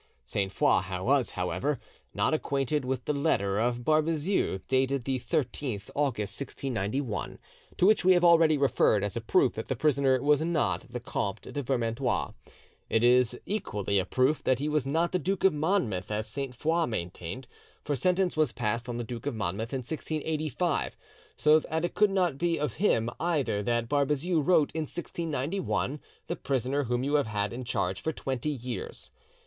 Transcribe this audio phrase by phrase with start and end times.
[0.25, 1.79] Sainte Foix was, however,
[2.11, 7.37] not acquainted with the letter of Barbezieux, dated the 13th August 1691,
[7.77, 10.99] to which we have already referred, as a proof that the prisoner was not the
[10.99, 12.33] Comte de Vermandois;
[12.89, 16.55] it is equally a proof that he was not the Duke of Monmouth, as Sainte
[16.55, 17.45] Foix maintained;
[17.83, 20.95] for sentence was passed on the Duke of Monmouth in 1685,
[21.37, 26.35] so that it could not be of him either that Barbezieux wrote in 1691, "The
[26.35, 29.11] prisoner whom you have had in charge for twenty years."